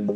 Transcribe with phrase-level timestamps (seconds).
[0.00, 0.08] I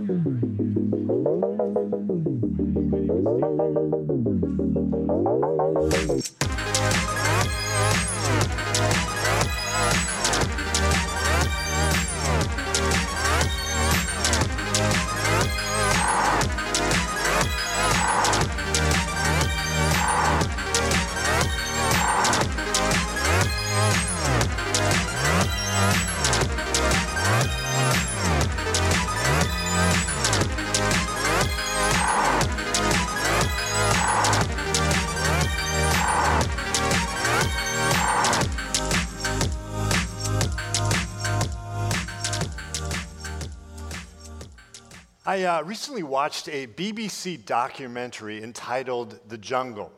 [45.54, 49.92] uh, recently watched a BBC documentary entitled The Jungle.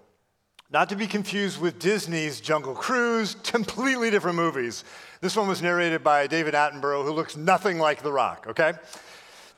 [0.71, 4.85] Not to be confused with Disney's Jungle Cruise, completely different movies.
[5.23, 8.75] This one was narrated by David Attenborough, who looks nothing like The Rock, okay?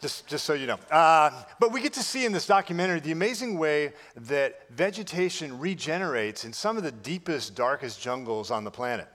[0.00, 0.78] Just, just so you know.
[0.88, 6.44] Uh, but we get to see in this documentary the amazing way that vegetation regenerates
[6.44, 9.08] in some of the deepest, darkest jungles on the planet.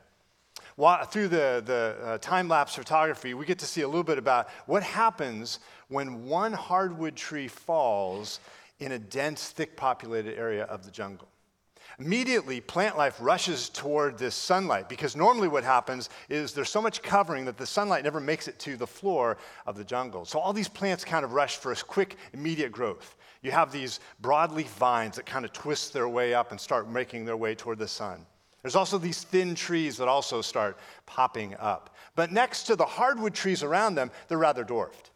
[0.75, 4.49] Through the, the uh, time lapse photography, we get to see a little bit about
[4.65, 8.39] what happens when one hardwood tree falls
[8.79, 11.27] in a dense, thick populated area of the jungle.
[11.99, 17.03] Immediately, plant life rushes toward this sunlight because normally what happens is there's so much
[17.03, 20.25] covering that the sunlight never makes it to the floor of the jungle.
[20.25, 23.15] So all these plants kind of rush for a quick, immediate growth.
[23.43, 27.25] You have these broadleaf vines that kind of twist their way up and start making
[27.25, 28.25] their way toward the sun.
[28.63, 31.95] There's also these thin trees that also start popping up.
[32.15, 35.11] But next to the hardwood trees around them, they're rather dwarfed.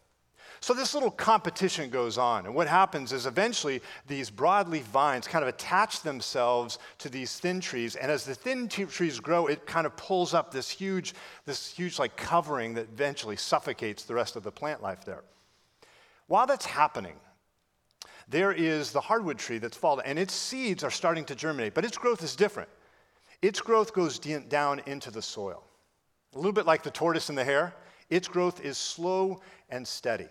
[0.60, 2.46] So this little competition goes on.
[2.46, 7.62] And what happens is eventually these broadleaf vines kind of attach themselves to these thin
[7.62, 7.96] trees.
[7.96, 11.14] And as the thin t- trees grow, it kind of pulls up this huge,
[11.46, 15.24] this huge like covering that eventually suffocates the rest of the plant life there.
[16.26, 17.16] While that's happening,
[18.28, 21.86] there is the hardwood tree that's fallen, and its seeds are starting to germinate, but
[21.86, 22.68] its growth is different.
[23.42, 25.64] Its growth goes down into the soil.
[26.34, 27.74] A little bit like the tortoise and the hare,
[28.10, 30.28] its growth is slow and steady.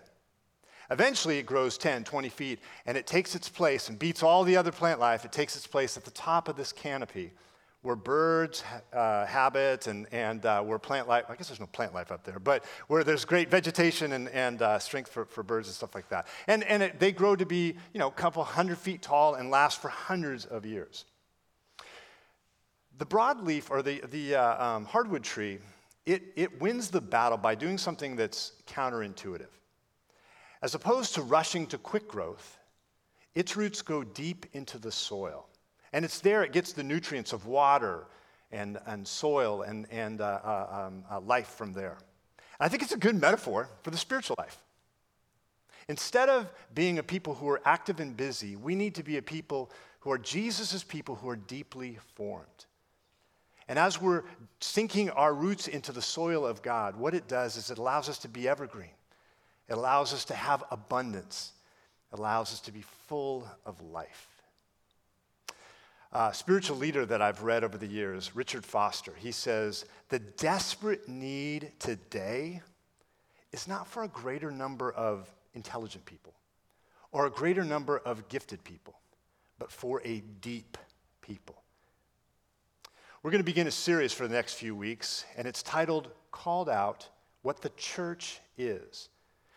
[0.91, 4.56] Eventually, it grows 10, 20 feet, and it takes its place and beats all the
[4.56, 5.25] other plant life.
[5.25, 7.33] It takes its place at the top of this canopy
[7.83, 11.94] where birds uh, habit and, and uh, where plant life, I guess there's no plant
[11.94, 15.69] life up there, but where there's great vegetation and, and uh, strength for, for birds
[15.69, 16.27] and stuff like that.
[16.49, 19.50] And, and it, they grow to be, you know, a couple hundred feet tall and
[19.50, 21.05] last for hundreds of years.
[22.98, 25.58] The broadleaf or the, the uh, um, hardwood tree,
[26.06, 29.48] it, it wins the battle by doing something that's counterintuitive.
[30.62, 32.58] As opposed to rushing to quick growth,
[33.34, 35.46] its roots go deep into the soil.
[35.92, 38.06] And it's there it gets the nutrients of water
[38.50, 41.98] and, and soil and, and uh, uh, um, uh, life from there.
[42.58, 44.62] And I think it's a good metaphor for the spiritual life.
[45.88, 49.22] Instead of being a people who are active and busy, we need to be a
[49.22, 49.70] people
[50.00, 52.66] who are Jesus' people who are deeply formed.
[53.69, 54.22] And as we're
[54.60, 58.19] sinking our roots into the soil of God, what it does is it allows us
[58.19, 58.91] to be evergreen.
[59.69, 61.53] It allows us to have abundance.
[62.12, 64.28] It allows us to be full of life.
[66.12, 71.09] A spiritual leader that I've read over the years, Richard Foster, he says, the desperate
[71.09, 72.62] need today
[73.53, 76.34] is not for a greater number of intelligent people
[77.10, 78.94] or a greater number of gifted people,
[79.59, 80.78] but for a deep
[81.21, 81.62] people.
[83.26, 86.69] We're going to begin a series for the next few weeks, and it's titled Called
[86.69, 87.09] Out
[87.42, 89.09] What the Church Is.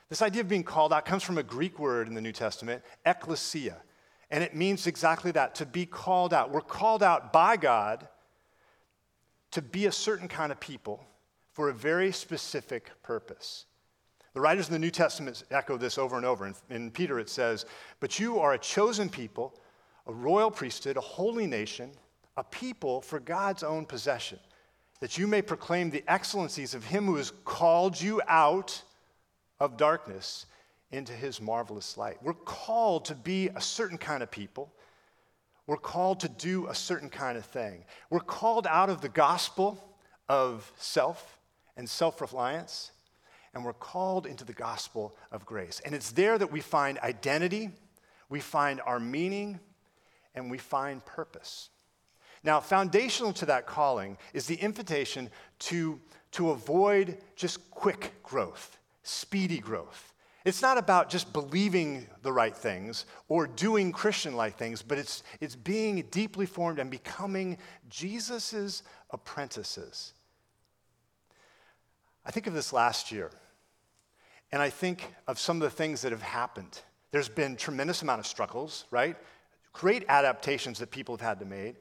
[0.10, 2.82] This idea of being called out comes from a Greek word in the New Testament,
[3.06, 3.76] ekklesia,
[4.32, 6.50] and it means exactly that to be called out.
[6.50, 8.08] We're called out by God
[9.52, 11.06] to be a certain kind of people
[11.54, 13.66] for a very specific purpose.
[14.34, 16.48] The writers in the New Testament echo this over and over.
[16.48, 17.68] In, in Peter, it says,
[18.00, 19.54] But you are a chosen people,
[20.08, 21.92] a royal priesthood, a holy nation,
[22.40, 24.40] a people for God's own possession,
[25.02, 28.82] that you may proclaim the excellencies of him who has called you out
[29.60, 30.46] of darkness
[30.90, 32.16] into his marvelous light.
[32.24, 34.72] We're called to be a certain kind of people.
[35.68, 37.84] We're called to do a certain kind of thing.
[38.10, 39.84] We're called out of the gospel
[40.30, 41.38] of self
[41.76, 42.92] and self reliance,
[43.54, 45.82] and we're called into the gospel of grace.
[45.84, 47.72] And it's there that we find identity,
[48.30, 49.60] we find our meaning,
[50.34, 51.70] and we find purpose.
[52.44, 56.00] Now, foundational to that calling is the invitation to,
[56.32, 58.78] to avoid just quick growth
[59.10, 60.14] speedy growth.
[60.46, 65.24] It's not about just believing the right things or doing Christian like things, but it's,
[65.42, 67.58] it's being deeply formed and becoming
[67.90, 70.14] Jesus' apprentices.
[72.26, 73.32] I think of this last year,
[74.52, 76.82] and I think of some of the things that have happened.
[77.12, 79.18] There's been tremendous amount of struggles, right?
[79.74, 81.76] Great adaptations that people have had to make,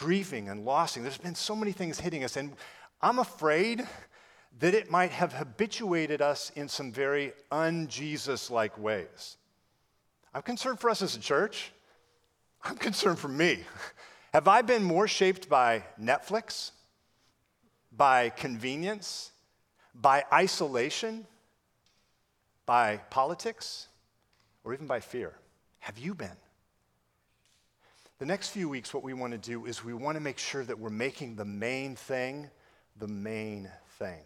[0.00, 1.02] grieving and losing.
[1.02, 2.56] There's been so many things hitting us, and
[3.02, 3.86] I'm afraid
[4.58, 9.36] that it might have habituated us in some very un Jesus like ways.
[10.34, 11.70] I'm concerned for us as a church.
[12.64, 13.60] I'm concerned for me.
[14.32, 16.70] Have I been more shaped by Netflix,
[17.94, 19.32] by convenience,
[19.94, 21.26] by isolation,
[22.64, 23.88] by politics,
[24.64, 25.34] or even by fear?
[25.80, 26.36] Have you been?
[28.20, 30.62] The next few weeks, what we want to do is we want to make sure
[30.64, 32.50] that we're making the main thing
[32.98, 34.20] the main thing.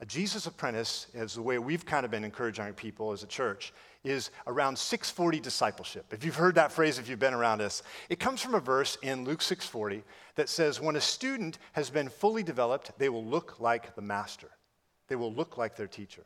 [0.00, 3.72] A Jesus apprentice, as the way we've kind of been encouraging people as a church,
[4.02, 6.06] is around 640 discipleship.
[6.12, 8.98] If you've heard that phrase, if you've been around us, it comes from a verse
[9.02, 10.02] in Luke 640
[10.34, 14.50] that says, When a student has been fully developed, they will look like the master.
[15.06, 16.24] They will look like their teacher.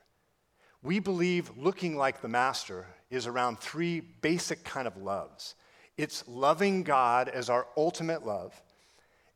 [0.83, 5.55] We believe looking like the master is around three basic kind of loves.
[5.99, 8.59] It's loving God as our ultimate love.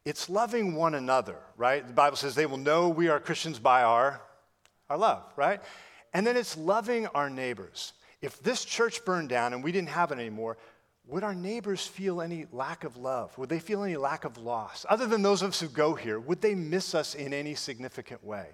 [0.04, 1.86] It's loving one another, right?
[1.86, 4.20] The Bible says they will know we are Christians by our,
[4.88, 5.60] our love, right?
[6.14, 7.92] And then it's loving our neighbors.
[8.20, 10.56] If this church burned down and we didn't have it anymore,
[11.06, 13.36] would our neighbors feel any lack of love?
[13.38, 14.86] Would they feel any lack of loss?
[14.88, 18.22] Other than those of us who go here, would they miss us in any significant
[18.24, 18.46] way?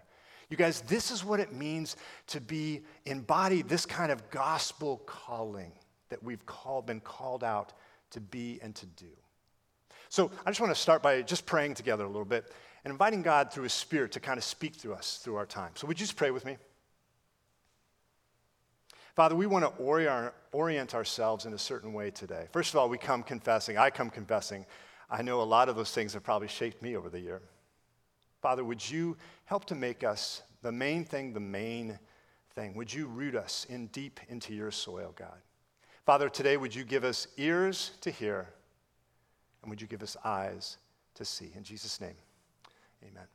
[0.48, 1.96] You guys, this is what it means
[2.28, 5.72] to be embodied this kind of gospel calling
[6.08, 7.74] that we've called, been called out
[8.10, 9.10] to be and to do.
[10.08, 12.50] So I just want to start by just praying together a little bit
[12.84, 15.72] and inviting God through His Spirit to kind of speak through us through our time.
[15.74, 16.56] So would you just pray with me?
[19.14, 22.46] Father, we want to orient ourselves in a certain way today.
[22.52, 23.76] First of all, we come confessing.
[23.76, 24.64] I come confessing.
[25.10, 27.42] I know a lot of those things have probably shaped me over the year.
[28.40, 29.16] Father, would you
[29.46, 31.98] help to make us the main thing, the main
[32.54, 32.74] thing?
[32.74, 35.38] Would you root us in deep into your soil, God?
[36.08, 38.48] Father, today would you give us ears to hear
[39.60, 40.78] and would you give us eyes
[41.16, 41.52] to see?
[41.54, 42.14] In Jesus' name,
[43.02, 43.26] amen.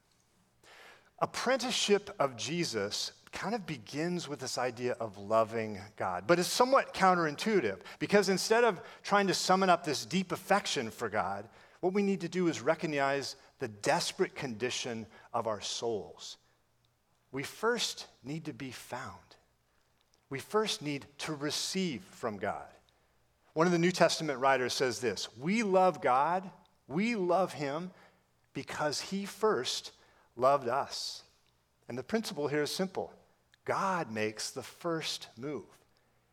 [1.19, 6.95] Apprenticeship of Jesus kind of begins with this idea of loving God, but it's somewhat
[6.95, 11.47] counterintuitive because instead of trying to summon up this deep affection for God,
[11.81, 16.37] what we need to do is recognize the desperate condition of our souls.
[17.31, 19.32] We first need to be found.
[20.33, 22.65] We first need to receive from God.
[23.53, 26.50] One of the New Testament writers says this We love God,
[26.88, 27.91] we love Him
[28.56, 29.91] because He first
[30.35, 31.21] loved us.
[31.88, 33.13] And the principle here is simple
[33.63, 35.65] God makes the first move,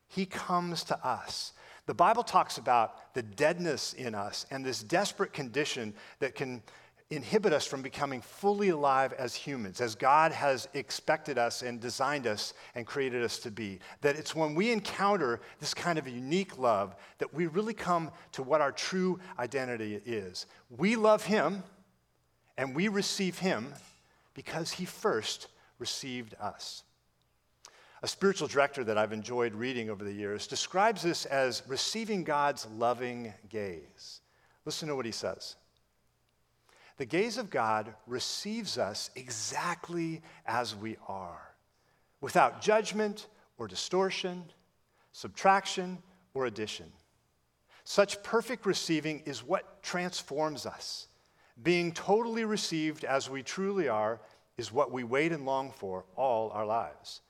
[0.09, 1.53] He comes to us.
[1.85, 6.63] The Bible talks about the deadness in us and this desperate condition that can
[7.11, 12.27] inhibit us from becoming fully alive as humans, as God has expected us and designed
[12.27, 13.81] us and created us to be.
[14.01, 18.45] That it's when we encounter this kind of unique love that we really come to
[18.45, 20.47] what our true identity is.
[20.77, 21.65] We love Him
[22.57, 23.75] and we receive Him
[24.35, 25.49] because He first
[25.81, 26.85] received us.
[28.03, 32.67] A spiritual director that I've enjoyed reading over the years describes this as receiving God's
[32.67, 34.21] loving gaze.
[34.65, 35.57] Listen to what he says.
[37.01, 41.55] The gaze of God receives us exactly as we are,
[42.21, 43.27] without judgment
[43.57, 44.45] or distortion,
[45.11, 46.03] subtraction
[46.35, 46.93] or addition.
[47.85, 51.09] Such perfect receiving is what transforms us.
[51.63, 54.21] Being totally received as we truly are
[54.59, 57.23] is what we wait and long for all our lives.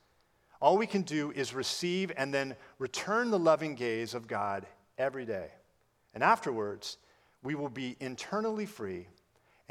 [0.59, 4.65] All we can do is receive and then return the loving gaze of God
[4.97, 5.47] every day.
[6.13, 6.97] And afterwards,
[7.41, 9.07] we will be internally free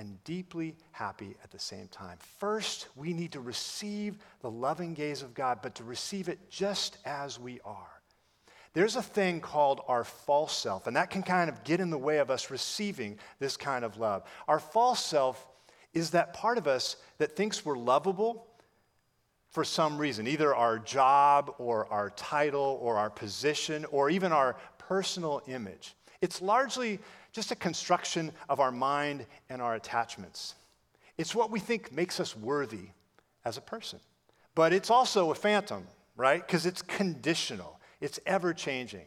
[0.01, 2.17] and deeply happy at the same time.
[2.39, 6.97] First, we need to receive the loving gaze of God, but to receive it just
[7.05, 8.01] as we are.
[8.73, 11.99] There's a thing called our false self, and that can kind of get in the
[11.99, 14.23] way of us receiving this kind of love.
[14.49, 15.47] Our false self
[15.93, 18.47] is that part of us that thinks we're lovable
[19.51, 24.57] for some reason, either our job or our title or our position or even our
[24.79, 25.95] personal image.
[26.23, 27.01] It's largely
[27.33, 30.55] just a construction of our mind and our attachments.
[31.19, 32.89] It's what we think makes us worthy
[33.45, 34.01] as a person.
[34.55, 36.45] But it's also a phantom, right?
[36.45, 39.07] Because it's conditional, it's ever changing.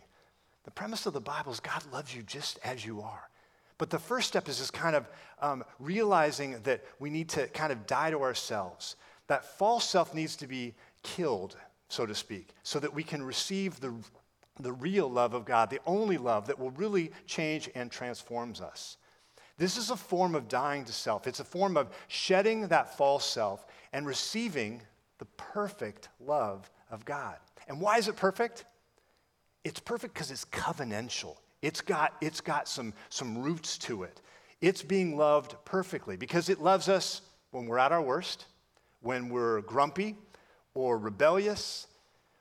[0.64, 3.30] The premise of the Bible is God loves you just as you are.
[3.78, 5.10] But the first step is this kind of
[5.42, 8.96] um, realizing that we need to kind of die to ourselves.
[9.28, 11.58] That false self needs to be killed,
[11.90, 13.94] so to speak, so that we can receive the
[14.60, 18.98] the real love of God, the only love that will really change and transforms us.
[19.58, 21.28] This is a form of dying to self.
[21.28, 24.82] It's a form of shedding that false self and receiving
[25.20, 27.38] the perfect love of God.
[27.68, 28.66] And why is it perfect?
[29.64, 31.38] It's perfect because it's covenantal.
[31.62, 34.22] It's got, it's got some, some roots to it.
[34.60, 38.48] It's being loved perfectly because it loves us when we're at our worst,
[39.02, 40.18] when we're grumpy
[40.74, 41.88] or rebellious,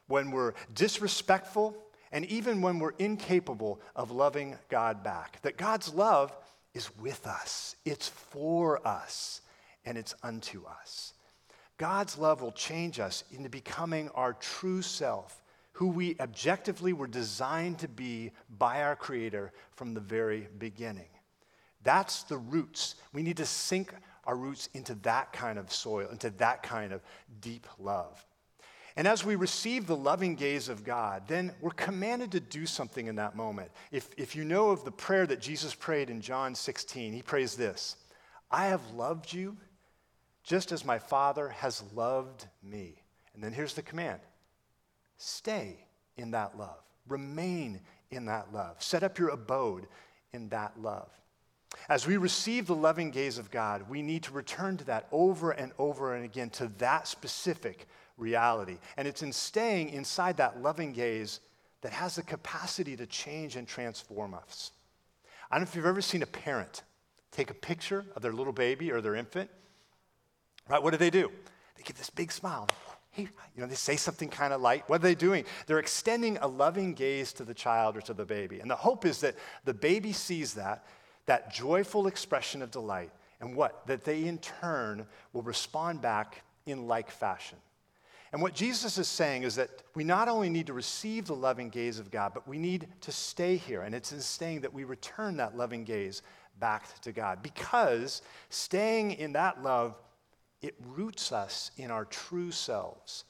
[0.08, 1.76] when we're disrespectful,
[2.12, 5.40] and even when we're incapable of loving God back.
[5.42, 6.36] That God's love
[6.74, 9.40] is with us, it's for us,
[9.84, 11.14] and it's unto us.
[11.78, 15.42] God's love will change us into becoming our true self,
[15.72, 21.08] who we objectively were designed to be by our Creator from the very beginning.
[21.82, 22.94] That's the roots.
[23.12, 23.92] We need to sink
[24.24, 27.02] our roots into that kind of soil, into that kind of
[27.40, 28.24] deep love.
[28.96, 33.06] And as we receive the loving gaze of God, then we're commanded to do something
[33.06, 33.70] in that moment.
[33.90, 37.54] If, if you know of the prayer that Jesus prayed in John 16, he prays
[37.54, 37.96] this
[38.50, 39.56] I have loved you
[40.42, 43.02] just as my Father has loved me.
[43.34, 44.20] And then here's the command
[45.16, 47.80] stay in that love, remain
[48.10, 49.86] in that love, set up your abode
[50.32, 51.08] in that love.
[51.88, 55.52] As we receive the loving gaze of God, we need to return to that over
[55.52, 58.78] and over and again, to that specific reality.
[58.96, 61.40] And it's in staying inside that loving gaze
[61.82, 64.70] that has the capacity to change and transform us.
[65.50, 66.82] I don't know if you've ever seen a parent
[67.30, 69.50] take a picture of their little baby or their infant.
[70.68, 70.82] Right?
[70.82, 71.30] What do they do?
[71.76, 72.68] They give this big smile.
[73.10, 73.22] Hey,
[73.54, 74.84] you know, they say something kind of light.
[74.86, 75.44] What are they doing?
[75.66, 78.60] They're extending a loving gaze to the child or to the baby.
[78.60, 80.86] And the hope is that the baby sees that,
[81.26, 83.86] that joyful expression of delight, and what?
[83.86, 87.58] That they in turn will respond back in like fashion.
[88.32, 91.68] And what Jesus is saying is that we not only need to receive the loving
[91.68, 93.82] gaze of God, but we need to stay here.
[93.82, 96.22] And it's in staying that we return that loving gaze
[96.58, 97.42] back to God.
[97.42, 99.96] Because staying in that love,
[100.62, 103.24] it roots us in our true selves.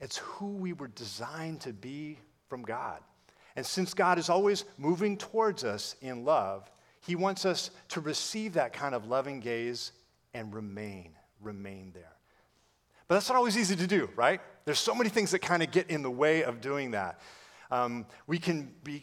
[0.00, 2.18] It's who we were designed to be
[2.48, 3.00] from God.
[3.56, 8.54] And since God is always moving towards us in love, He wants us to receive
[8.54, 9.92] that kind of loving gaze
[10.34, 12.12] and remain, remain there.
[13.12, 14.40] But that's not always easy to do, right?
[14.64, 17.20] There's so many things that kind of get in the way of doing that.
[17.70, 19.02] Um, we can be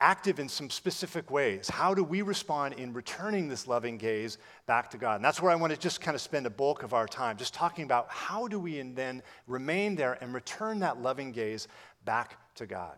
[0.00, 1.68] active in some specific ways.
[1.68, 5.16] How do we respond in returning this loving gaze back to God?
[5.16, 7.36] And that's where I want to just kind of spend a bulk of our time,
[7.36, 11.66] just talking about how do we then remain there and return that loving gaze
[12.04, 12.94] back to God.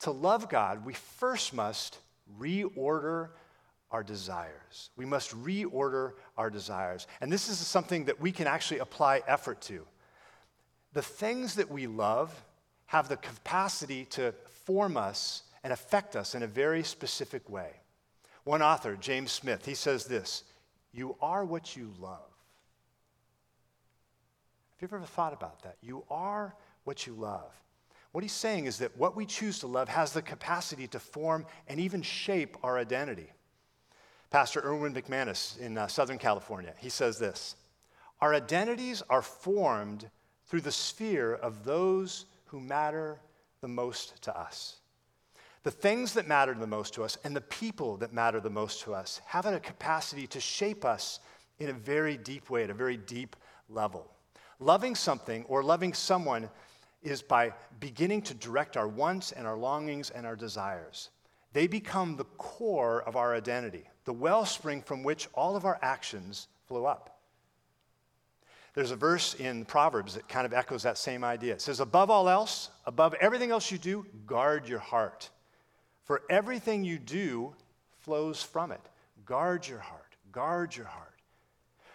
[0.00, 2.00] To love God, we first must
[2.38, 3.30] reorder
[3.94, 4.90] our desires.
[4.96, 7.06] We must reorder our desires.
[7.20, 9.86] And this is something that we can actually apply effort to.
[10.94, 12.34] The things that we love
[12.86, 14.34] have the capacity to
[14.64, 17.70] form us and affect us in a very specific way.
[18.42, 20.42] One author, James Smith, he says this
[20.92, 22.32] You are what you love.
[24.80, 25.76] Have you ever thought about that?
[25.80, 27.52] You are what you love.
[28.10, 31.46] What he's saying is that what we choose to love has the capacity to form
[31.68, 33.30] and even shape our identity.
[34.34, 36.74] Pastor Erwin McManus in uh, Southern California.
[36.78, 37.54] He says this
[38.20, 40.10] Our identities are formed
[40.46, 43.20] through the sphere of those who matter
[43.60, 44.78] the most to us.
[45.62, 48.80] The things that matter the most to us and the people that matter the most
[48.80, 51.20] to us have a capacity to shape us
[51.60, 53.36] in a very deep way, at a very deep
[53.68, 54.04] level.
[54.58, 56.50] Loving something or loving someone
[57.04, 61.10] is by beginning to direct our wants and our longings and our desires.
[61.52, 66.48] They become the core of our identity the wellspring from which all of our actions
[66.66, 67.18] flow up.
[68.74, 71.54] There's a verse in Proverbs that kind of echoes that same idea.
[71.54, 75.30] It says, Above all else, above everything else you do, guard your heart.
[76.02, 77.54] For everything you do
[78.00, 78.80] flows from it.
[79.24, 80.16] Guard your heart.
[80.32, 81.12] Guard your heart.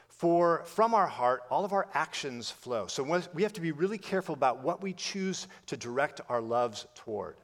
[0.08, 2.88] For from our heart, all of our actions flow.
[2.88, 6.88] So we have to be really careful about what we choose to direct our loves
[6.96, 7.36] toward.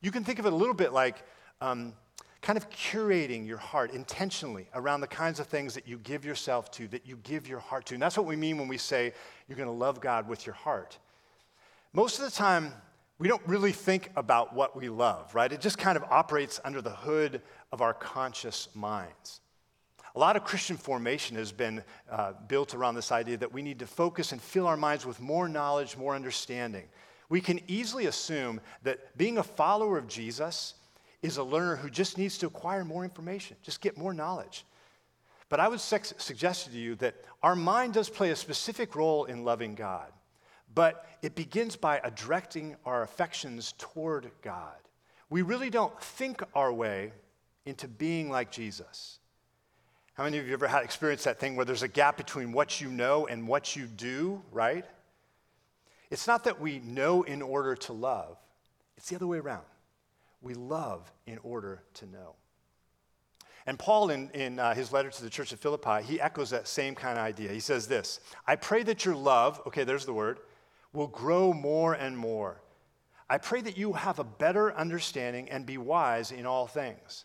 [0.00, 1.22] You can think of it a little bit like
[1.60, 1.94] um,
[2.42, 6.70] kind of curating your heart intentionally around the kinds of things that you give yourself
[6.72, 7.94] to, that you give your heart to.
[7.94, 9.14] And that's what we mean when we say
[9.48, 10.98] you're going to love God with your heart.
[11.92, 12.72] Most of the time,
[13.18, 15.52] we don't really think about what we love, right?
[15.52, 19.40] It just kind of operates under the hood of our conscious minds.
[20.16, 23.78] A lot of Christian formation has been uh, built around this idea that we need
[23.78, 26.84] to focus and fill our minds with more knowledge, more understanding.
[27.28, 30.74] We can easily assume that being a follower of Jesus
[31.22, 34.64] is a learner who just needs to acquire more information, just get more knowledge.
[35.48, 39.44] But I would suggest to you that our mind does play a specific role in
[39.44, 40.10] loving God,
[40.74, 44.76] but it begins by directing our affections toward God.
[45.30, 47.12] We really don't think our way
[47.66, 49.18] into being like Jesus.
[50.14, 52.80] How many of you ever had experienced that thing where there's a gap between what
[52.80, 54.84] you know and what you do, right?
[56.10, 58.36] It's not that we know in order to love,
[58.96, 59.64] it's the other way around.
[60.42, 62.34] We love in order to know.
[63.64, 66.66] And Paul, in, in uh, his letter to the church of Philippi, he echoes that
[66.66, 67.50] same kind of idea.
[67.50, 70.40] He says this I pray that your love, okay, there's the word,
[70.92, 72.60] will grow more and more.
[73.30, 77.24] I pray that you have a better understanding and be wise in all things.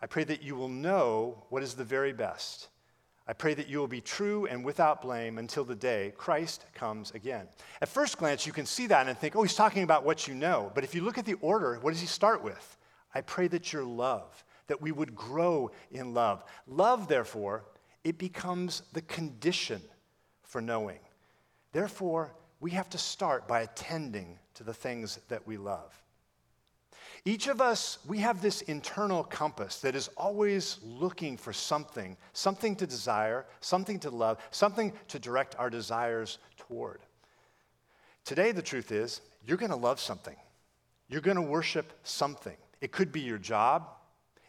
[0.00, 2.68] I pray that you will know what is the very best.
[3.28, 7.10] I pray that you will be true and without blame until the day Christ comes
[7.10, 7.48] again.
[7.80, 10.34] At first glance, you can see that and think, oh, he's talking about what you
[10.34, 10.70] know.
[10.74, 12.76] But if you look at the order, what does he start with?
[13.14, 16.44] I pray that your love that we would grow in love.
[16.66, 17.64] Love, therefore,
[18.04, 19.80] it becomes the condition
[20.42, 20.98] for knowing.
[21.72, 26.02] Therefore, we have to start by attending to the things that we love.
[27.26, 32.76] Each of us, we have this internal compass that is always looking for something, something
[32.76, 37.00] to desire, something to love, something to direct our desires toward.
[38.24, 40.36] Today, the truth is, you're going to love something.
[41.08, 42.56] You're going to worship something.
[42.80, 43.88] It could be your job,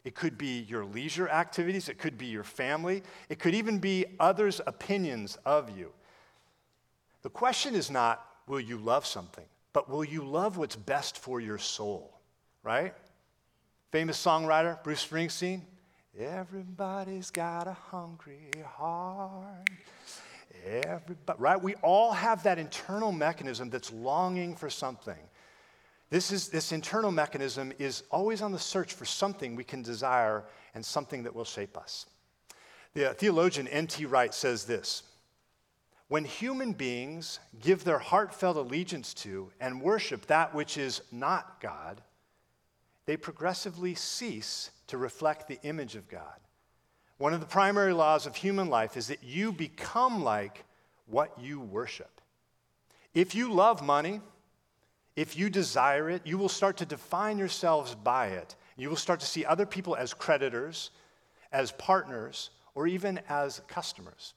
[0.04, 4.06] it could be your leisure activities, it could be your family, it could even be
[4.20, 5.92] others' opinions of you.
[7.24, 11.42] The question is not, will you love something, but will you love what's best for
[11.42, 12.17] your soul,
[12.68, 12.94] right?
[13.94, 15.62] Famous songwriter, Bruce Springsteen.
[16.20, 19.70] Everybody's got a hungry heart.
[20.66, 21.62] Everybody, right?
[21.64, 25.16] We all have that internal mechanism that's longing for something.
[26.10, 30.44] This, is, this internal mechanism is always on the search for something we can desire
[30.76, 32.06] and something that will shape us.
[32.96, 34.06] The uh, theologian N.T.
[34.08, 35.04] Wright says this
[36.10, 42.02] When human beings give their heartfelt allegiance to and worship that which is not God,
[43.08, 46.40] they progressively cease to reflect the image of God.
[47.18, 50.66] One of the primary laws of human life is that you become like
[51.08, 52.22] what you worship.
[53.16, 54.22] If you love money,
[55.16, 58.56] if you desire it, you will start to define yourselves by it.
[58.76, 60.92] You will start to see other people as creditors,
[61.52, 64.34] as partners, or even as customers.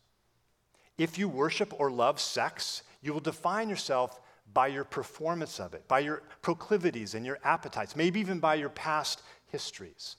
[0.97, 4.21] If you worship or love sex, you will define yourself
[4.53, 8.69] by your performance of it, by your proclivities and your appetites, maybe even by your
[8.71, 10.17] past histories.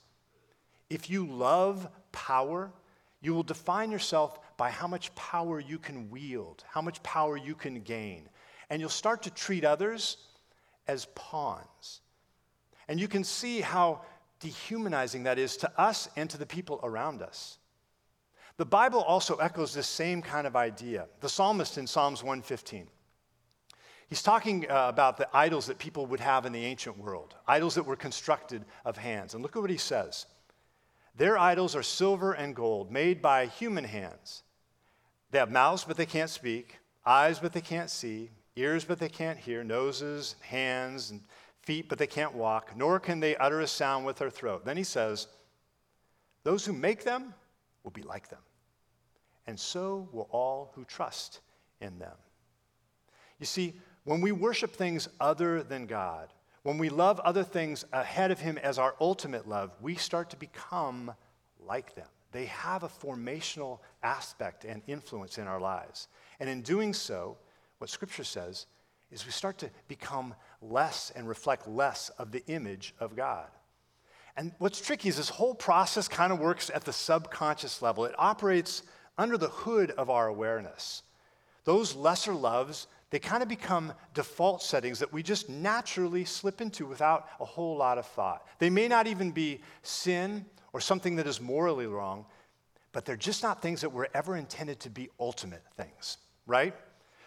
[0.90, 2.72] If you love power,
[3.22, 7.56] you will define yourself by how much power you can wield, how much power you
[7.56, 8.30] can gain.
[8.70, 10.18] And you'll start to treat others
[10.88, 12.02] as pawns.
[12.88, 14.02] And you can see how
[14.40, 17.58] dehumanizing that is to us and to the people around us.
[18.58, 21.08] The Bible also echoes this same kind of idea.
[21.20, 22.88] The psalmist in Psalms 115.
[24.12, 27.76] He's talking uh, about the idols that people would have in the ancient world, idols
[27.76, 29.34] that were constructed of hands.
[29.34, 30.26] And look at what he says
[31.16, 34.44] Their idols are silver and gold, made by human hands.
[35.32, 39.08] They have mouths, but they can't speak, eyes, but they can't see, ears, but they
[39.08, 41.22] can't hear, noses, hands, and
[41.62, 44.66] feet, but they can't walk, nor can they utter a sound with their throat.
[44.66, 45.28] Then he says,
[46.44, 47.34] Those who make them
[47.86, 48.44] will be like them,
[49.48, 51.40] and so will all who trust
[51.80, 52.18] in them.
[53.40, 56.30] You see, when we worship things other than God,
[56.64, 60.38] when we love other things ahead of Him as our ultimate love, we start to
[60.38, 61.12] become
[61.60, 62.08] like them.
[62.32, 66.08] They have a formational aspect and influence in our lives.
[66.40, 67.38] And in doing so,
[67.80, 68.68] what Scripture says
[69.12, 73.48] is we start to become less and reflect less of the image of God.
[74.38, 78.06] And what's tricky is this whole process kind of works at the subconscious level.
[78.06, 78.84] It operates
[79.18, 81.04] under the hood of our awareness.
[81.66, 86.86] Those lesser loves, they kind of become default settings that we just naturally slip into
[86.86, 88.48] without a whole lot of thought.
[88.58, 92.26] They may not even be sin or something that is morally wrong,
[92.94, 96.74] but they're just not things that were ever intended to be ultimate things, right?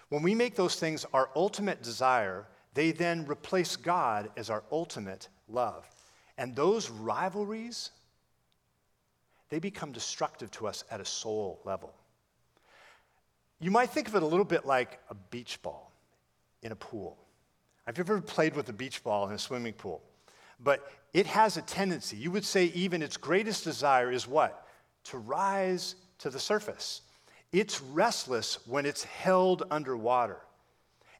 [0.08, 5.28] When we make those things our ultimate desire, they then replace God as our ultimate
[5.48, 5.86] love.
[6.38, 7.90] And those rivalries,
[9.50, 11.94] they become destructive to us at a soul level.
[13.60, 15.92] You might think of it a little bit like a beach ball
[16.62, 17.16] in a pool.
[17.86, 20.02] You ever played with a beach ball in a swimming pool?
[20.60, 24.66] But it has a tendency, you would say, even its greatest desire is what?
[25.04, 27.02] To rise to the surface.
[27.52, 30.38] It's restless when it's held underwater.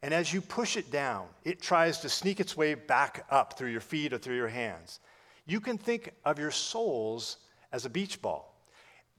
[0.03, 3.71] And as you push it down, it tries to sneak its way back up through
[3.71, 5.01] your feet or through your hands.
[5.47, 7.39] You can think of your souls
[7.73, 8.54] as a beach ball,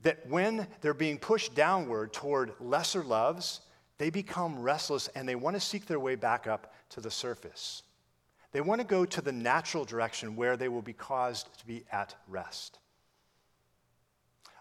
[0.06, 3.62] that when they're being pushed downward toward lesser loves,
[3.98, 7.82] they become restless and they want to seek their way back up to the surface.
[8.52, 11.82] They want to go to the natural direction where they will be caused to be
[11.90, 12.78] at rest.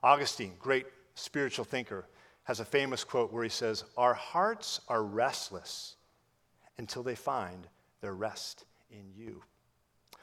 [0.02, 2.08] Augustine, great spiritual thinker,
[2.46, 5.96] has a famous quote where he says, Our hearts are restless
[6.80, 7.68] until they find
[8.02, 9.44] their rest in you.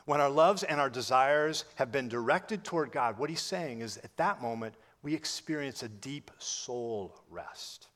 [0.05, 3.99] When our loves and our desires have been directed toward God, what he's saying is
[3.99, 7.89] at that moment, we experience a deep soul rest.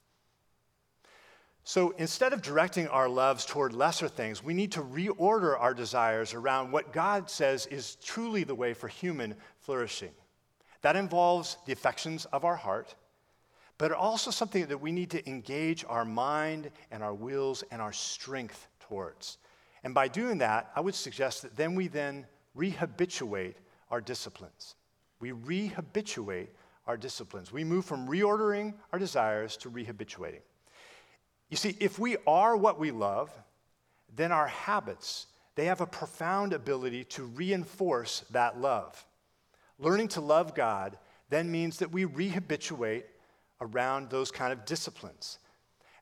[1.69, 6.33] So instead of directing our loves toward lesser things, we need to reorder our desires
[6.33, 10.13] around what God says is truly the way for human flourishing.
[10.83, 12.95] That involves the affections of our heart,
[13.79, 17.93] but also something that we need to engage our mind and our wills and our
[17.93, 19.39] strength towards.
[19.83, 23.55] And by doing that, I would suggest that then we then rehabituate
[23.91, 24.77] our disciplines.
[25.19, 26.49] We rehabituate
[26.87, 27.53] our disciplines.
[27.53, 30.43] We move from reordering our desires to rehabituating.
[31.51, 33.31] You see, if we are what we love,
[34.15, 39.05] then our habits, they have a profound ability to reinforce that love.
[39.79, 43.05] Learning to love God then means that we rehabituate
[43.61, 45.39] around those kind of disciplines.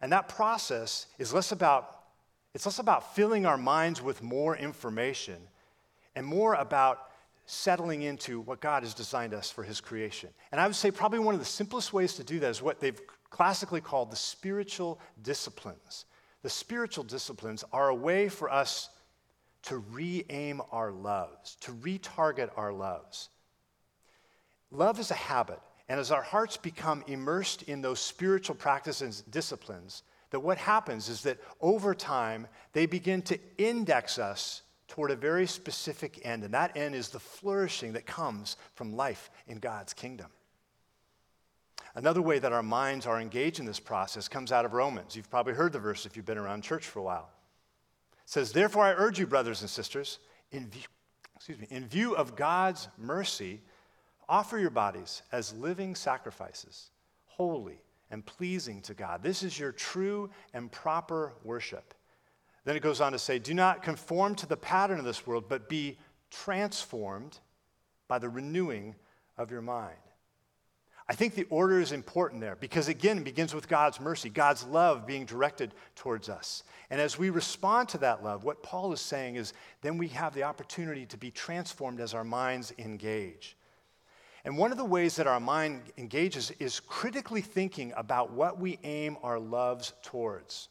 [0.00, 1.90] And that process is less about
[2.54, 5.38] it's less about filling our minds with more information
[6.14, 7.08] and more about
[7.46, 10.30] settling into what God has designed us for his creation.
[10.52, 12.80] And I would say probably one of the simplest ways to do that is what
[12.80, 16.06] they've classically called the spiritual disciplines.
[16.42, 18.90] The spiritual disciplines are a way for us
[19.64, 23.30] to re aim our loves, to retarget our loves.
[24.70, 29.32] Love is a habit, and as our hearts become immersed in those spiritual practices and
[29.32, 34.62] disciplines, that what happens is that over time they begin to index us
[34.94, 39.28] toward a very specific end, and that end is the flourishing that comes from life
[39.48, 40.28] in God's kingdom.
[41.96, 45.16] Another way that our minds are engaged in this process comes out of Romans.
[45.16, 47.28] You've probably heard the verse if you've been around church for a while.
[48.22, 50.20] It says, Therefore, I urge you, brothers and sisters,
[50.52, 50.84] in view,
[51.34, 53.62] excuse me, in view of God's mercy,
[54.28, 56.90] offer your bodies as living sacrifices,
[57.24, 57.80] holy
[58.12, 59.24] and pleasing to God.
[59.24, 61.94] This is your true and proper worship.
[62.64, 65.44] Then it goes on to say, Do not conform to the pattern of this world,
[65.48, 65.98] but be
[66.30, 67.38] transformed
[68.08, 68.94] by the renewing
[69.36, 69.96] of your mind.
[71.06, 74.64] I think the order is important there because, again, it begins with God's mercy, God's
[74.64, 76.62] love being directed towards us.
[76.88, 80.34] And as we respond to that love, what Paul is saying is then we have
[80.34, 83.56] the opportunity to be transformed as our minds engage.
[84.46, 88.78] And one of the ways that our mind engages is critically thinking about what we
[88.82, 90.68] aim our loves towards.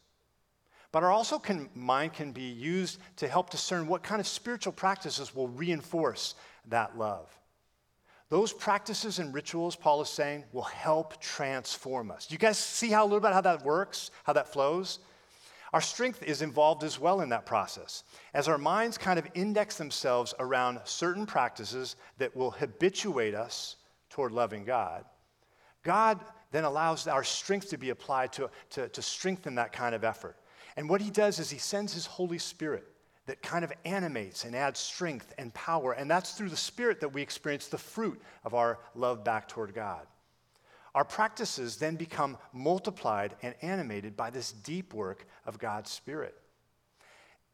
[0.94, 4.72] But our also can, mind can be used to help discern what kind of spiritual
[4.72, 6.36] practices will reinforce
[6.68, 7.28] that love.
[8.28, 12.30] Those practices and rituals, Paul is saying, will help transform us.
[12.30, 15.00] You guys see how a little bit how that works, how that flows?
[15.72, 18.04] Our strength is involved as well in that process.
[18.32, 23.74] As our minds kind of index themselves around certain practices that will habituate us
[24.10, 25.04] toward loving God,
[25.82, 26.20] God
[26.52, 30.36] then allows our strength to be applied to, to, to strengthen that kind of effort.
[30.76, 32.84] And what he does is he sends his Holy Spirit
[33.26, 35.92] that kind of animates and adds strength and power.
[35.92, 39.74] And that's through the Spirit that we experience the fruit of our love back toward
[39.74, 40.06] God.
[40.94, 46.34] Our practices then become multiplied and animated by this deep work of God's Spirit.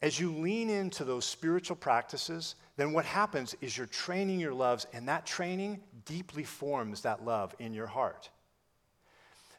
[0.01, 4.87] As you lean into those spiritual practices, then what happens is you're training your loves,
[4.93, 8.29] and that training deeply forms that love in your heart.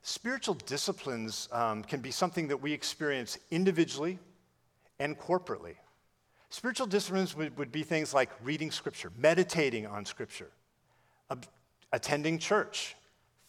[0.03, 4.19] Spiritual disciplines um, can be something that we experience individually
[4.99, 5.77] and corporately.
[6.51, 10.51] Spiritual disciplines would, would be things like reading Scripture, meditating on Scripture,
[11.31, 11.47] ob-
[11.93, 12.97] attending church,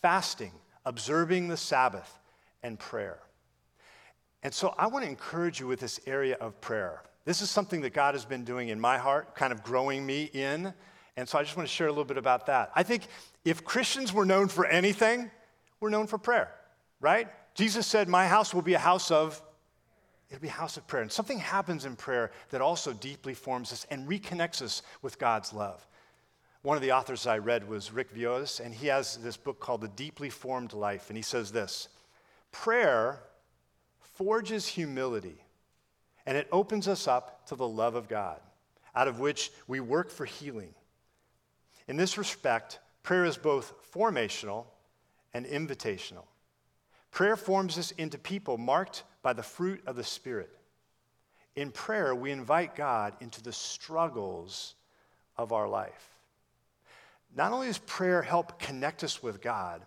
[0.02, 0.52] fasting,
[0.86, 2.20] observing the Sabbath,
[2.62, 3.20] and prayer.
[4.44, 7.02] And so I want to encourage you with this area of prayer.
[7.26, 10.30] This is something that God has been doing in my heart, kind of growing me
[10.34, 10.74] in.
[11.18, 12.72] And so I just want to share a little bit about that.
[12.76, 13.04] I think
[13.44, 15.32] if Christians were known for anything,
[15.84, 16.50] we're known for prayer,
[17.02, 17.28] right?
[17.56, 19.42] Jesus said, My house will be a house of
[20.30, 21.04] It'll be a house of prayer.
[21.04, 25.54] And something happens in prayer that also deeply forms us and reconnects us with God's
[25.54, 25.86] love.
[26.64, 29.82] One of the authors I read was Rich Villodas, and he has this book called
[29.82, 31.10] The Deeply Formed Life.
[31.10, 31.90] And he says this
[32.52, 33.22] Prayer
[34.00, 35.44] forges humility,
[36.26, 38.40] and it opens us up to the love of God,
[38.96, 40.74] out of which we work for healing.
[41.88, 44.66] In this respect, prayer is both formational
[45.34, 46.26] and invitational.
[47.12, 50.50] Prayer forms us into people marked by the fruit of the Spirit.
[51.56, 54.76] In prayer, we invite God into the struggles
[55.38, 56.10] of our life.
[57.36, 59.82] Not only does prayer help connect us with God,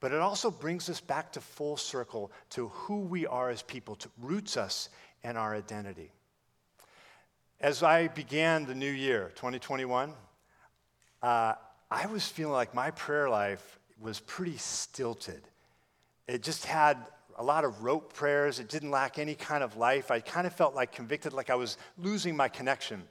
[0.00, 3.94] but it also brings us back to full circle to who we are as people,
[3.96, 4.88] to roots us
[5.22, 6.10] in our identity.
[7.60, 10.14] As I began the new year, 2021,
[11.22, 11.54] uh,
[11.90, 15.42] I was feeling like my prayer life was pretty stilted.
[16.26, 16.96] It just had
[17.36, 18.60] a lot of rote prayers.
[18.60, 20.10] It didn't lack any kind of life.
[20.10, 23.02] I kind of felt like convicted, like I was losing my connection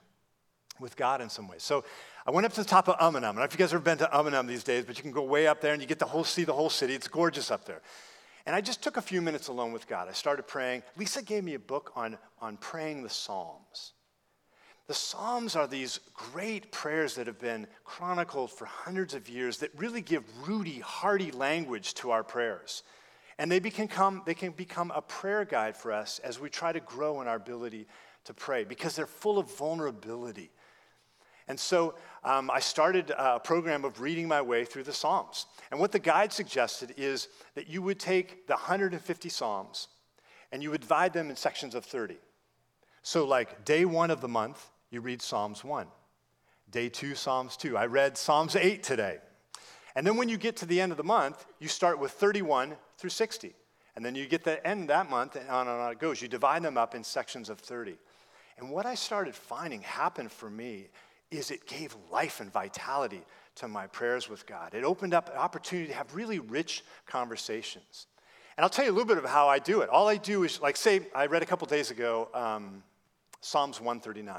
[0.80, 1.64] with God in some ways.
[1.64, 1.84] So
[2.26, 3.18] I went up to the top of Umunhum.
[3.18, 5.04] I don't know if you guys have ever been to Umunhum these days, but you
[5.04, 6.94] can go way up there and you get to whole, see the whole city.
[6.94, 7.82] It's gorgeous up there.
[8.46, 10.08] And I just took a few minutes alone with God.
[10.08, 10.84] I started praying.
[10.98, 13.94] Lisa gave me a book on, on praying the Psalms.
[14.90, 19.70] The Psalms are these great prayers that have been chronicled for hundreds of years that
[19.78, 22.82] really give rooty, hearty language to our prayers.
[23.38, 26.80] And they, become, they can become a prayer guide for us as we try to
[26.80, 27.86] grow in our ability
[28.24, 30.50] to pray because they're full of vulnerability.
[31.48, 35.46] And so um, I started a program of reading my way through the Psalms.
[35.70, 39.88] And what the guide suggested is that you would take the 150 Psalms
[40.52, 42.18] and you would divide them in sections of 30.
[43.04, 45.88] So, like day one of the month, you read Psalms 1.
[46.72, 47.78] Day two, Psalms 2.
[47.78, 49.18] I read Psalms 8 today.
[49.96, 52.76] And then when you get to the end of the month, you start with 31
[52.98, 53.54] through 60.
[53.96, 56.22] And then you get the end of that month, and on and on it goes.
[56.22, 57.98] You divide them up in sections of 30.
[58.58, 60.90] And what I started finding happened for me
[61.32, 63.22] is it gave life and vitality
[63.56, 64.74] to my prayers with God.
[64.74, 68.08] It opened up an opportunity to have really rich conversations.
[68.58, 69.90] And I'll tell you a little bit of how I do it.
[69.90, 72.84] All I do is, like, say, I read a couple days ago um,
[73.42, 74.36] Psalms 139.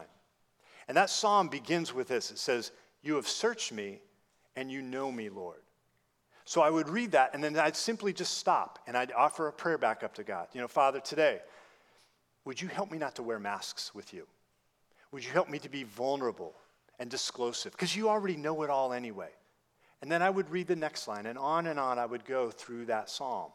[0.90, 4.00] And that psalm begins with this it says, You have searched me,
[4.56, 5.60] and you know me, Lord.
[6.44, 9.52] So I would read that, and then I'd simply just stop and I'd offer a
[9.52, 10.48] prayer back up to God.
[10.52, 11.42] You know, Father, today,
[12.44, 14.26] would you help me not to wear masks with you?
[15.12, 16.56] Would you help me to be vulnerable
[16.98, 19.30] and disclosive because you already know it all anyway.
[20.02, 22.50] And then I would read the next line, and on and on I would go
[22.50, 23.52] through that psalm.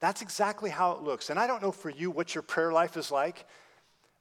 [0.00, 1.28] That's exactly how it looks.
[1.28, 3.44] And I don't know for you what your prayer life is like,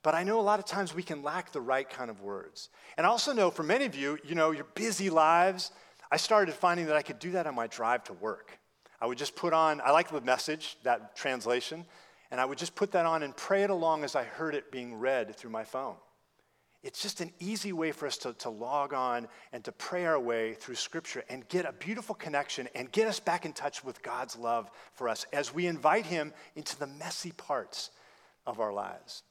[0.03, 2.69] but I know a lot of times we can lack the right kind of words.
[2.97, 5.71] And I also know for many of you, you know, your busy lives,
[6.11, 8.57] I started finding that I could do that on my drive to work.
[8.99, 11.85] I would just put on, I like the message, that translation,
[12.31, 14.71] and I would just put that on and pray it along as I heard it
[14.71, 15.95] being read through my phone.
[16.83, 20.19] It's just an easy way for us to, to log on and to pray our
[20.19, 24.01] way through Scripture and get a beautiful connection and get us back in touch with
[24.01, 27.91] God's love for us as we invite Him into the messy parts
[28.47, 29.21] of our lives.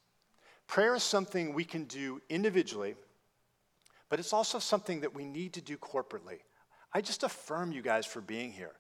[0.70, 2.94] Prayer is something we can do individually,
[4.08, 6.38] but it's also something that we need to do corporately.
[6.94, 8.76] I just affirm you guys for being here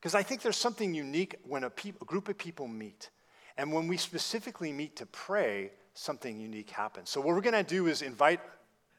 [0.00, 3.10] because I think there's something unique when a, a group of people meet.
[3.56, 7.10] And when we specifically meet to pray, something unique happens.
[7.10, 8.40] So, what we're going to do is invite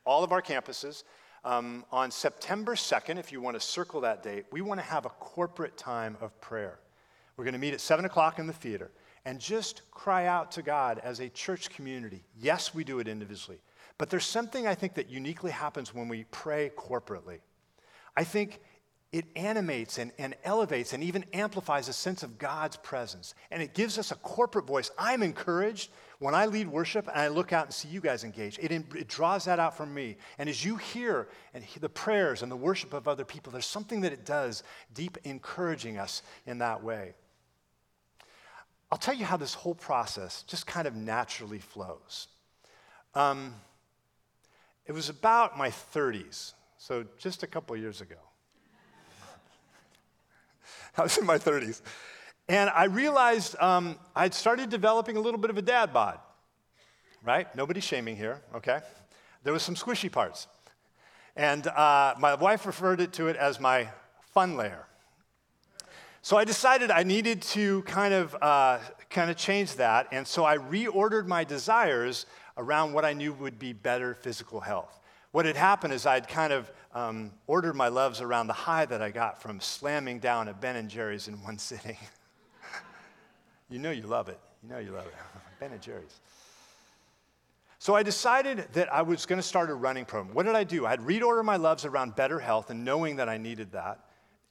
[0.05, 1.03] all of our campuses
[1.43, 5.05] um, on September 2nd, if you want to circle that date, we want to have
[5.05, 6.79] a corporate time of prayer.
[7.36, 8.91] We're going to meet at 7 o'clock in the theater
[9.25, 12.23] and just cry out to God as a church community.
[12.38, 13.59] Yes, we do it individually,
[13.97, 17.39] but there's something I think that uniquely happens when we pray corporately.
[18.15, 18.59] I think
[19.13, 23.36] it animates and, and elevates and even amplifies a sense of God's presence.
[23.51, 24.89] And it gives us a corporate voice.
[24.97, 28.57] I'm encouraged when I lead worship and I look out and see you guys engaged,
[28.59, 30.17] it, it draws that out from me.
[30.39, 33.67] And as you hear and hear the prayers and the worship of other people, there's
[33.67, 34.63] something that it does
[34.95, 37.13] deep encouraging us in that way.
[38.93, 42.27] I'll tell you how this whole process just kind of naturally flows.
[43.15, 43.56] Um,
[44.86, 48.17] it was about my 30s, so just a couple years ago.
[50.97, 51.82] I was in my 30s.
[52.47, 56.19] And I realized um, I'd started developing a little bit of a dad bod,
[57.23, 57.47] right?
[57.56, 58.82] Nobody's shaming here, okay?
[59.43, 60.45] There was some squishy parts.
[61.36, 63.89] And uh, my wife referred it to it as my
[64.36, 64.86] fun layer.
[66.23, 70.07] So I decided I needed to kind of, uh, kind of change that.
[70.13, 72.25] And so I reordered my desires
[72.57, 75.01] around what I knew would be better physical health.
[75.33, 79.01] What had happened is I'd kind of um, ordered my loves around the high that
[79.01, 81.97] I got from slamming down a Ben and Jerry's in one sitting.
[83.69, 84.39] You know you love it.
[84.63, 85.13] You know you love it.
[85.59, 86.21] ben and Jerry's.
[87.79, 90.33] So I decided that I was going to start a running program.
[90.33, 90.86] What did I do?
[90.86, 93.99] I'd reorder my loves around better health and knowing that I needed that,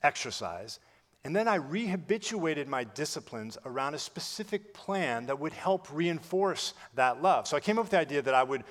[0.03, 0.79] exercise.
[1.25, 7.23] And then I rehabituated my disciplines around a specific plan that would help reinforce that
[7.23, 7.47] love.
[7.47, 8.65] So I came up with the idea that I would,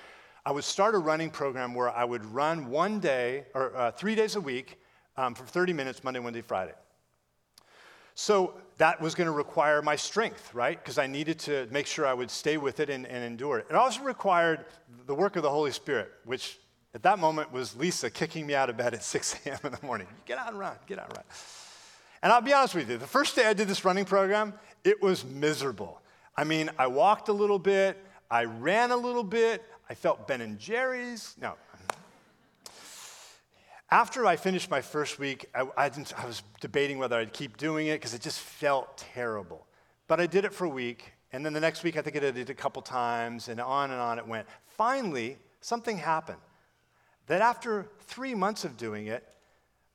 [0.46, 4.16] I would start a running program where I would run one day or uh, three
[4.16, 4.82] days a week
[5.16, 6.74] um, for 30 minutes, Monday, Wednesday, Friday.
[8.16, 10.78] So that was going to require my strength, right?
[10.78, 13.68] Because I needed to make sure I would stay with it and, and, endure it.
[13.70, 14.66] It also required
[15.06, 16.60] the work of the Holy Spirit, which
[16.94, 19.60] at that moment was Lisa kicking me out of bed at 6 a.m.
[19.64, 20.08] in the morning.
[20.26, 21.26] Get out and run, get out and run.
[22.24, 24.54] And I'll be honest with you, the first day I did this running program,
[24.84, 26.02] it was miserable.
[26.38, 27.98] I mean, I walked a little bit,
[28.30, 31.36] I ran a little bit, I felt Ben and Jerry's.
[31.42, 31.56] No,
[33.92, 37.88] after I finished my first week, I, I, I was debating whether I'd keep doing
[37.88, 39.68] it because it just felt terrible.
[40.08, 41.14] but I did it for a week.
[41.34, 43.92] And then the next week, I think I did it a couple times, and on
[43.92, 44.48] and on it went.
[44.78, 46.42] Finally, something happened
[47.28, 49.26] that after three months of doing it,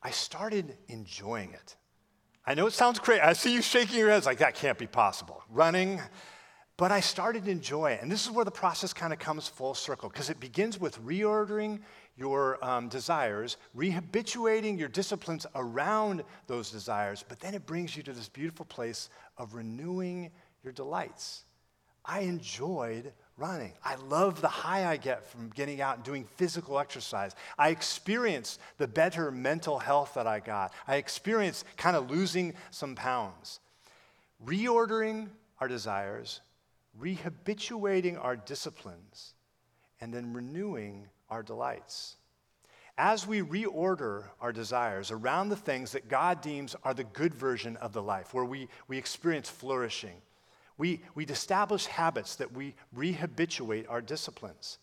[0.03, 1.77] I started enjoying it.
[2.49, 3.21] I know it sounds crazy.
[3.21, 5.43] I see you shaking your heads like that can't be possible.
[5.51, 6.01] Running,
[6.77, 8.03] but I started to enjoy it.
[8.03, 11.05] And this is where the process kind of comes full circle because it begins with
[11.05, 11.81] reordering
[12.17, 18.13] your um, desires, rehabituating your disciplines around those desires, but then it brings you to
[18.13, 20.31] this beautiful place of renewing
[20.63, 21.47] your delights.
[22.05, 23.73] I enjoyed running.
[23.85, 27.35] I love the high I get from getting out and doing physical exercise.
[27.59, 30.73] I experience the better mental health that I got.
[30.87, 33.61] I experience kind of losing some pounds.
[34.45, 35.29] Reordering
[35.61, 36.41] our desires,
[37.01, 39.35] rehabituating our disciplines,
[40.01, 42.17] and then renewing our delights.
[42.99, 47.77] As we reorder our desires around the things that God deems are the good version
[47.77, 50.17] of the life, where we, we experience flourishing,
[50.79, 54.79] we, we establish habits that we rehabituate our disciplines.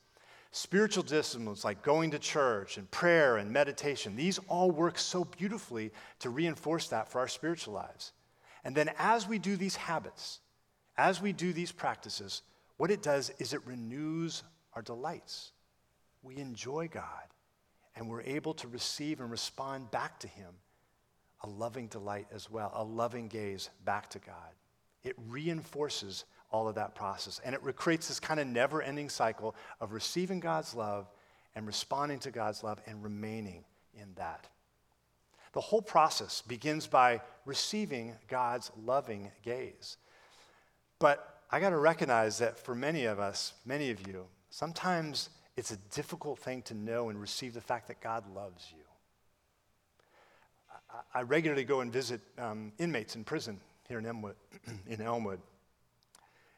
[0.52, 5.92] Spiritual disciplines like going to church and prayer and meditation, these all work so beautifully
[6.20, 8.12] to reinforce that for our spiritual lives.
[8.64, 10.40] And then as we do these habits,
[10.98, 12.44] as we do these practices,
[12.78, 15.52] what it does is it renews our delights.
[16.22, 17.28] We enjoy God,
[17.96, 20.54] and we're able to receive and respond back to Him
[21.42, 24.54] a loving delight as well, a loving gaze back to God.
[25.04, 29.56] It reinforces all of that process, and it creates this kind of never ending cycle
[29.82, 31.10] of receiving God's love
[31.56, 33.64] and responding to God's love and remaining
[34.00, 34.48] in that.
[35.54, 39.98] The whole process begins by receiving God's loving gaze.
[41.00, 45.72] But I got to recognize that for many of us, many of you, sometimes it's
[45.72, 48.84] a difficult thing to know and receive the fact that God loves you.
[51.14, 53.60] I, regularly go and visit um, inmates in prison
[53.94, 54.36] here in Elmwood,
[54.88, 55.40] in Elmwood.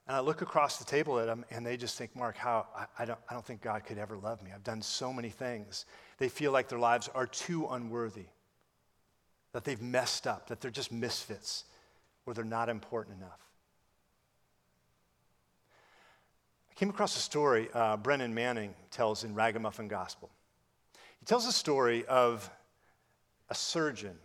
[0.07, 2.85] And I look across the table at them, and they just think, Mark, how I,
[2.99, 4.51] I, don't, I don't think God could ever love me.
[4.55, 5.85] I've done so many things.
[6.17, 8.27] They feel like their lives are too unworthy,
[9.51, 11.65] that they've messed up, that they're just misfits,
[12.25, 13.41] or they're not important enough.
[16.71, 20.29] I came across a story uh, Brennan Manning tells in Ragamuffin Gospel.
[21.19, 22.49] He tells a story of
[23.49, 24.17] a surgeon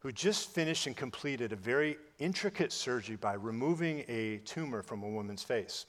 [0.00, 5.08] who just finished and completed a very intricate surgery by removing a tumor from a
[5.08, 5.86] woman's face.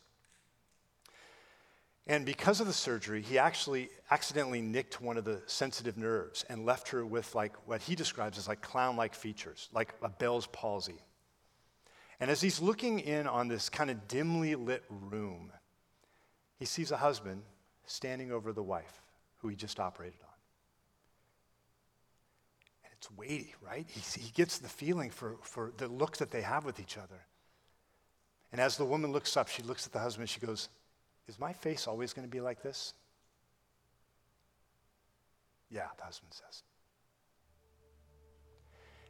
[2.07, 6.65] And because of the surgery, he actually accidentally nicked one of the sensitive nerves and
[6.65, 10.99] left her with like what he describes as like clown-like features, like a Bell's palsy.
[12.19, 15.51] And as he's looking in on this kind of dimly lit room,
[16.59, 17.43] he sees a husband
[17.85, 19.01] standing over the wife
[19.37, 20.30] who he just operated on.
[23.01, 23.87] It's weighty, right?
[23.89, 27.25] He, he gets the feeling for, for the look that they have with each other.
[28.51, 30.69] And as the woman looks up, she looks at the husband, she goes,
[31.27, 32.93] Is my face always going to be like this?
[35.71, 36.61] Yeah, the husband says.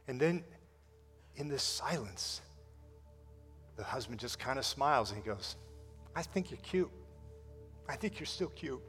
[0.08, 0.42] And then
[1.36, 2.40] in this silence,
[3.76, 5.56] the husband just kind of smiles and he goes,
[6.16, 6.90] I think you're cute.
[7.90, 8.80] I think you're still cute.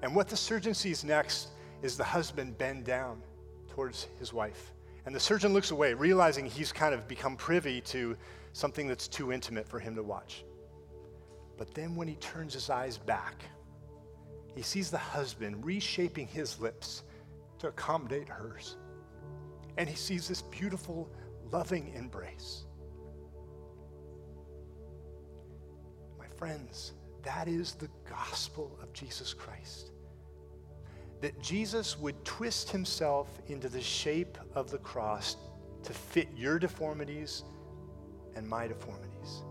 [0.00, 1.48] And what the surgeon sees next
[1.84, 3.20] is the husband bend down
[3.68, 4.72] towards his wife.
[5.04, 8.16] And the surgeon looks away, realizing he's kind of become privy to
[8.54, 10.46] something that's too intimate for him to watch.
[11.58, 13.44] But then when he turns his eyes back,
[14.56, 17.02] he sees the husband reshaping his lips
[17.58, 18.78] to accommodate hers.
[19.76, 21.10] And he sees this beautiful,
[21.52, 22.64] loving embrace.
[26.18, 26.94] My friends,
[27.24, 29.90] that is the gospel of Jesus Christ.
[31.20, 35.36] That Jesus would twist himself into the shape of the cross
[35.82, 37.44] to fit your deformities
[38.36, 39.42] and my deformities,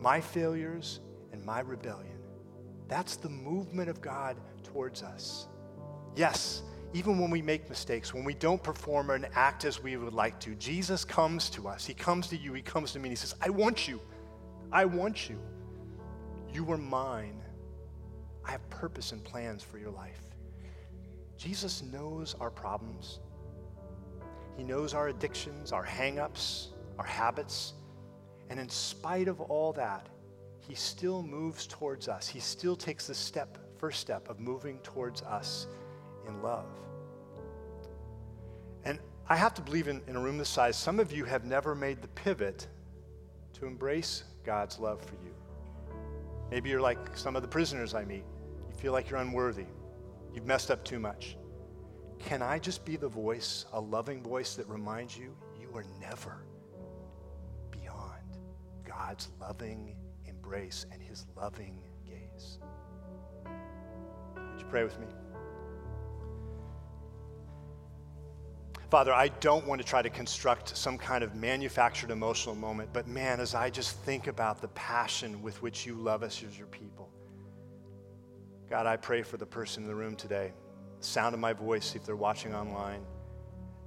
[0.00, 1.00] my failures
[1.32, 2.18] and my rebellion.
[2.86, 5.48] That's the movement of God towards us.
[6.16, 6.62] Yes,
[6.94, 10.40] even when we make mistakes, when we don't perform and act as we would like
[10.40, 11.84] to, Jesus comes to us.
[11.84, 14.00] He comes to you, He comes to me, and He says, I want you.
[14.72, 15.38] I want you.
[16.52, 17.42] You are mine.
[18.44, 20.22] I have purpose and plans for your life.
[21.38, 23.20] Jesus knows our problems.
[24.56, 26.68] He knows our addictions, our hangups,
[26.98, 27.74] our habits.
[28.50, 30.08] And in spite of all that,
[30.58, 32.26] he still moves towards us.
[32.26, 35.68] He still takes the step, first step of moving towards us
[36.26, 36.66] in love.
[38.84, 41.44] And I have to believe in, in a room this size, some of you have
[41.44, 42.66] never made the pivot
[43.54, 45.34] to embrace God's love for you.
[46.50, 48.24] Maybe you're like some of the prisoners I meet.
[48.68, 49.66] You feel like you're unworthy.
[50.34, 51.36] You've messed up too much.
[52.18, 56.44] Can I just be the voice, a loving voice that reminds you you are never,
[57.70, 58.38] beyond
[58.84, 59.96] God's loving
[60.48, 62.58] embrace and his loving gaze.
[63.44, 65.06] Would you pray with me?
[68.90, 73.06] Father, I don't want to try to construct some kind of manufactured emotional moment, but
[73.06, 76.68] man, as I just think about the passion with which you love us as your
[76.68, 77.10] people,
[78.70, 80.52] God, I pray for the person in the room today,
[80.98, 83.02] the sound of my voice, if they're watching online,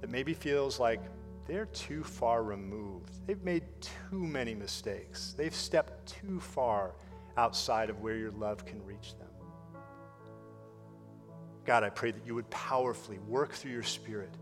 [0.00, 1.00] that maybe feels like
[1.46, 3.26] they're too far removed.
[3.26, 5.34] They've made too many mistakes.
[5.36, 6.94] They've stepped too far
[7.36, 9.28] outside of where your love can reach them.
[11.64, 14.34] God, I pray that you would powerfully work through your spirit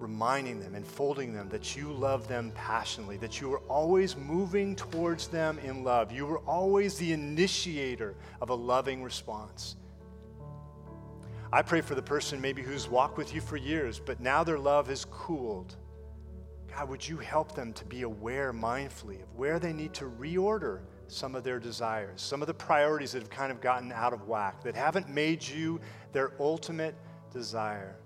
[0.00, 5.28] reminding them, enfolding them that you love them passionately, that you are always moving towards
[5.28, 6.10] them in love.
[6.10, 9.76] You are always the initiator of a loving response.
[11.52, 14.58] I pray for the person maybe who's walked with you for years, but now their
[14.58, 15.76] love has cooled.
[16.74, 20.80] God, would you help them to be aware mindfully of where they need to reorder
[21.08, 24.28] some of their desires, some of the priorities that have kind of gotten out of
[24.28, 25.80] whack, that haven't made you
[26.12, 26.94] their ultimate
[27.32, 27.96] desire.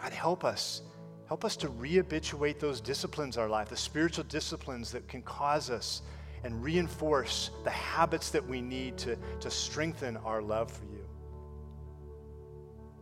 [0.00, 0.82] God, help us
[1.28, 5.70] Help us to rehabituate those disciplines in our life, the spiritual disciplines that can cause
[5.70, 6.02] us
[6.44, 11.04] and reinforce the habits that we need to, to strengthen our love for you.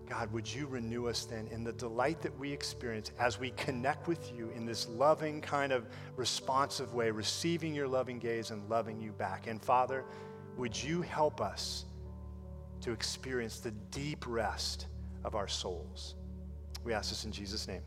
[0.09, 4.07] God, would you renew us then in the delight that we experience as we connect
[4.07, 9.01] with you in this loving, kind of responsive way, receiving your loving gaze and loving
[9.01, 9.47] you back?
[9.47, 10.05] And Father,
[10.57, 11.87] would you help us
[12.83, 14.87] to experience the deep rest
[15.25, 16.15] of our souls?
[16.85, 17.83] We ask this in Jesus' name.